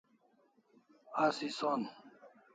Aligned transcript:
Asi 1.23 1.47
son 1.59 1.79